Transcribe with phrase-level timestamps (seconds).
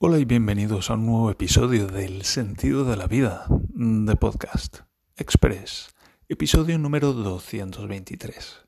[0.00, 4.82] Hola y bienvenidos a un nuevo episodio del Sentido de la Vida de Podcast
[5.16, 5.92] Express,
[6.28, 8.64] episodio número 223.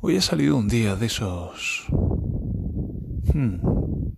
[0.00, 1.84] Hoy ha salido un día de esos...
[3.34, 3.56] Hmm,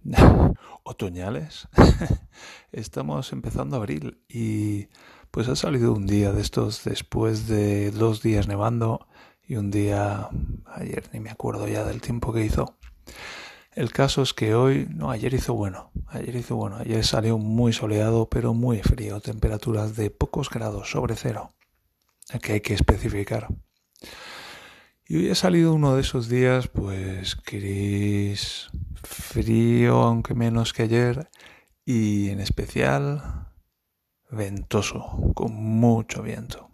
[0.85, 1.67] otoñales.
[2.71, 4.87] Estamos empezando abril y
[5.33, 9.09] pues ha salido un día de estos después de dos días nevando
[9.43, 10.29] y un día
[10.67, 12.78] ayer ni me acuerdo ya del tiempo que hizo
[13.79, 17.73] el caso es que hoy, no, ayer hizo bueno, ayer hizo bueno, ayer salió muy
[17.73, 21.53] soleado pero muy frío, temperaturas de pocos grados sobre cero,
[22.43, 23.47] que hay que especificar.
[25.07, 28.69] Y hoy ha salido uno de esos días, pues gris,
[29.01, 31.31] frío, aunque menos que ayer,
[31.85, 33.47] y en especial
[34.29, 36.69] ventoso, con mucho viento.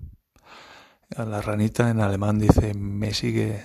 [1.11, 3.63] La ranita en alemán dice me sigue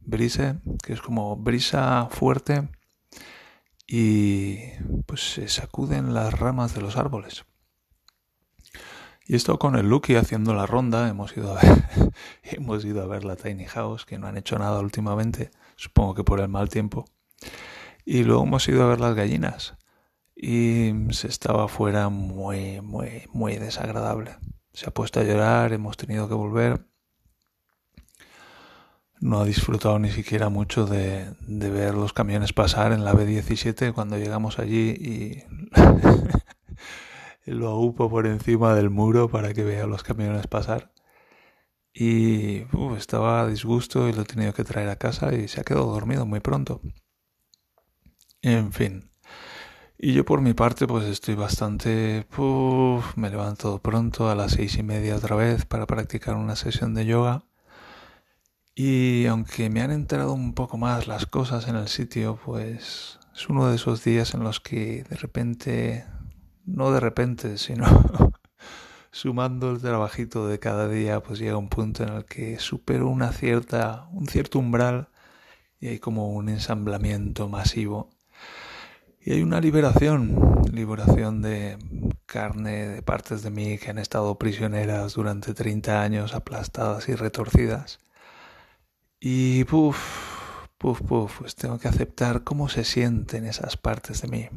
[0.00, 2.68] brise, que es como brisa fuerte
[3.92, 4.56] y
[5.06, 7.44] pues se sacuden las ramas de los árboles.
[9.26, 12.12] Y esto con el Lucky haciendo la ronda, hemos ido a ver,
[12.44, 16.22] hemos ido a ver la Tiny House, que no han hecho nada últimamente, supongo que
[16.22, 17.04] por el mal tiempo.
[18.04, 19.74] Y luego hemos ido a ver las gallinas.
[20.36, 24.36] Y se estaba afuera muy, muy, muy desagradable.
[24.72, 26.86] Se ha puesto a llorar, hemos tenido que volver
[29.20, 34.16] no ha disfrutado ni siquiera mucho de, ver los camiones pasar en la B17 cuando
[34.16, 35.44] llegamos allí y
[37.50, 40.92] lo agupo por encima del muro para que vea los camiones pasar.
[41.92, 42.64] Y
[42.96, 45.86] estaba a disgusto y lo he tenido que traer a casa y se ha quedado
[45.86, 46.80] dormido muy pronto.
[48.42, 49.10] En fin.
[49.98, 52.26] Y yo por mi parte pues estoy bastante...
[53.16, 57.04] me levanto pronto a las seis y media otra vez para practicar una sesión de
[57.04, 57.49] yoga
[58.82, 63.48] y aunque me han enterado un poco más las cosas en el sitio, pues es
[63.50, 66.06] uno de esos días en los que de repente,
[66.64, 67.84] no de repente, sino
[69.10, 73.32] sumando el trabajito de cada día, pues llega un punto en el que supero una
[73.32, 75.08] cierta, un cierto umbral
[75.78, 78.08] y hay como un ensamblamiento masivo.
[79.20, 81.76] Y hay una liberación, liberación de
[82.24, 88.00] carne, de partes de mí que han estado prisioneras durante 30 años, aplastadas y retorcidas
[89.20, 89.98] y puf,
[90.78, 94.48] puf, puf, pues tengo que aceptar cómo se sienten esas partes de mí.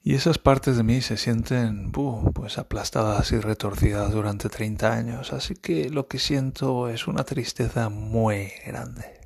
[0.00, 5.56] Y esas partes de mí se sienten pues aplastadas y retorcidas durante 30 años, así
[5.56, 9.20] que lo que siento es una tristeza muy grande.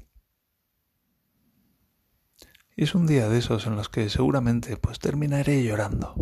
[2.77, 6.15] Y es un día de esos en los que seguramente pues terminaré llorando.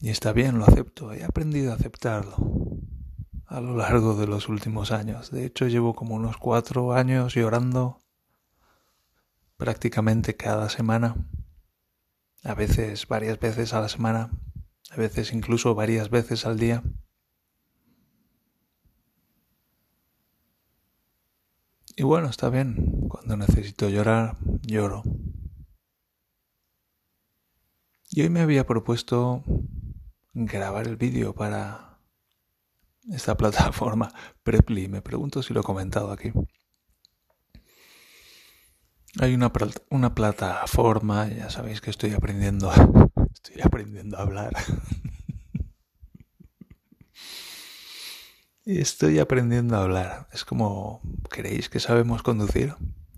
[0.00, 2.67] Y está bien, lo acepto, he aprendido a aceptarlo
[3.48, 5.30] a lo largo de los últimos años.
[5.30, 7.98] De hecho, llevo como unos cuatro años llorando
[9.56, 11.16] prácticamente cada semana,
[12.44, 14.30] a veces varias veces a la semana,
[14.90, 16.82] a veces incluso varias veces al día.
[21.96, 25.02] Y bueno, está bien, cuando necesito llorar, lloro.
[28.10, 29.42] Y hoy me había propuesto
[30.32, 31.87] grabar el vídeo para
[33.12, 34.88] esta plataforma Preply.
[34.88, 36.32] Me pregunto si lo he comentado aquí.
[39.20, 39.50] Hay una,
[39.90, 42.70] una plataforma, ya sabéis que estoy aprendiendo,
[43.32, 44.52] estoy aprendiendo a hablar.
[48.64, 50.28] estoy aprendiendo a hablar.
[50.32, 52.74] Es como, ¿creéis que sabemos conducir?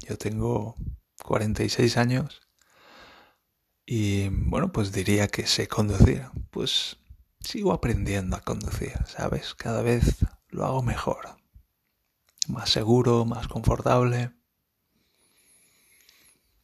[0.08, 0.76] Yo tengo
[1.24, 2.40] 46 años
[3.84, 6.26] y bueno, pues diría que sé conducir.
[6.50, 6.99] Pues
[7.40, 9.54] sigo aprendiendo a conducir, ¿sabes?
[9.54, 11.36] Cada vez lo hago mejor.
[12.48, 14.32] Más seguro, más confortable,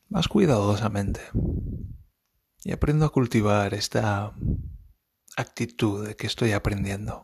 [0.09, 1.21] más cuidadosamente.
[2.65, 4.35] Y aprendo a cultivar esta
[5.37, 7.23] actitud de que estoy aprendiendo,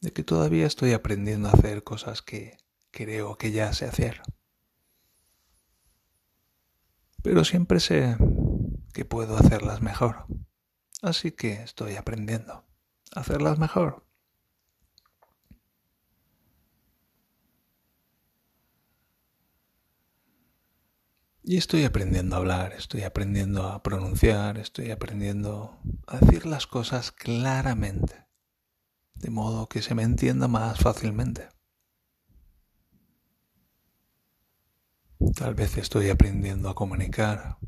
[0.00, 2.58] de que todavía estoy aprendiendo a hacer cosas que
[2.90, 4.22] creo que ya sé hacer.
[7.22, 8.16] Pero siempre sé
[8.92, 10.26] que puedo hacerlas mejor.
[11.02, 12.64] Así que estoy aprendiendo
[13.14, 14.06] a hacerlas mejor.
[21.42, 27.10] Y estoy aprendiendo a hablar, estoy aprendiendo a pronunciar, estoy aprendiendo a decir las cosas
[27.10, 28.28] claramente,
[29.16, 31.48] de modo que se me entienda más fácilmente.
[35.34, 37.58] Tal vez estoy aprendiendo a comunicar,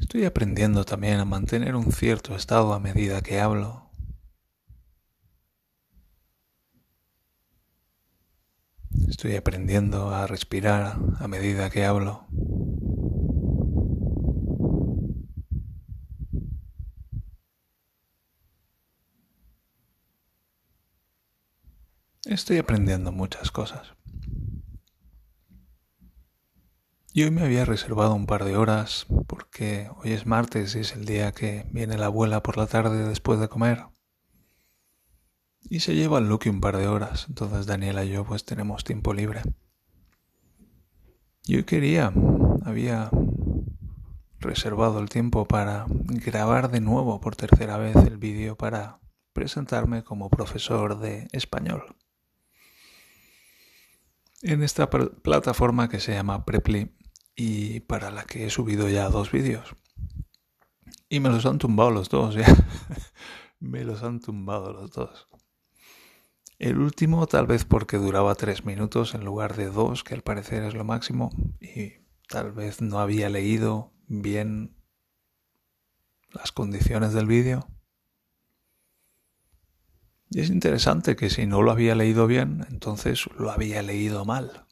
[0.00, 3.90] Estoy aprendiendo también a mantener un cierto estado a medida que hablo.
[9.08, 12.26] Estoy aprendiendo a respirar a medida que hablo.
[22.24, 23.92] Estoy aprendiendo muchas cosas.
[27.12, 30.92] Y hoy me había reservado un par de horas porque hoy es martes y es
[30.92, 33.84] el día que viene la abuela por la tarde después de comer.
[35.62, 38.84] Y se lleva al Lucky un par de horas, entonces Daniela y yo pues tenemos
[38.84, 39.42] tiempo libre.
[41.46, 42.12] Y hoy quería,
[42.64, 43.10] había
[44.38, 49.00] reservado el tiempo para grabar de nuevo por tercera vez el vídeo para
[49.32, 51.96] presentarme como profesor de español.
[54.42, 56.92] En esta plataforma que se llama Preply
[57.36, 59.74] y para la que he subido ya dos vídeos.
[61.08, 62.46] Y me los han tumbado los dos, ya.
[63.60, 65.28] me los han tumbado los dos.
[66.58, 70.62] El último tal vez porque duraba tres minutos en lugar de dos, que al parecer
[70.62, 71.94] es lo máximo, y
[72.28, 74.76] tal vez no había leído bien
[76.30, 77.68] las condiciones del vídeo.
[80.30, 84.66] Y es interesante que si no lo había leído bien, entonces lo había leído mal.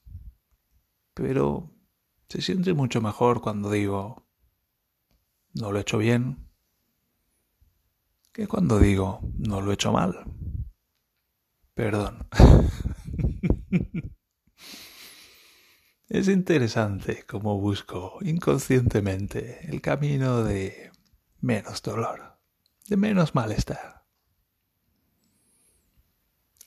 [1.14, 1.71] Pero
[2.32, 4.26] se siente mucho mejor cuando digo,
[5.52, 6.48] no lo he hecho bien,
[8.32, 10.24] que cuando digo, no lo he hecho mal.
[11.74, 12.26] Perdón.
[16.08, 20.90] es interesante cómo busco inconscientemente el camino de
[21.42, 22.38] menos dolor,
[22.88, 24.06] de menos malestar.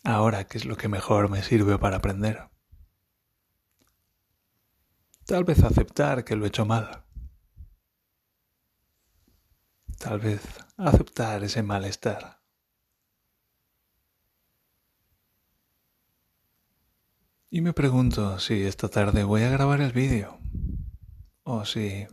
[0.04, 2.52] Ahora, ¿qué es lo que mejor me sirve para aprender?
[5.26, 7.04] Tal vez aceptar que lo he hecho mal.
[9.98, 10.42] Tal vez
[10.78, 12.42] aceptar ese malestar.
[17.50, 20.38] Y me pregunto si esta tarde voy a grabar el vídeo
[21.44, 22.06] o si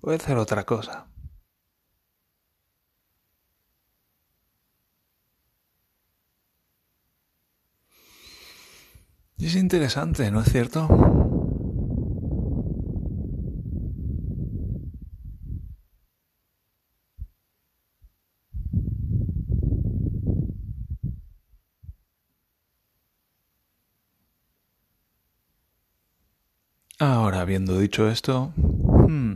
[0.00, 1.06] voy a hacer otra cosa.
[9.36, 11.37] Y es interesante, ¿no es cierto?
[27.00, 29.34] Ahora, habiendo dicho esto, hmm,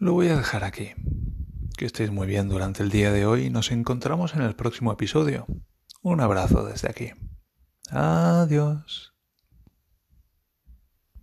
[0.00, 0.90] lo voy a dejar aquí.
[1.76, 4.90] Que estéis muy bien durante el día de hoy y nos encontramos en el próximo
[4.92, 5.46] episodio.
[6.02, 7.10] Un abrazo desde aquí.
[7.90, 9.15] Adiós.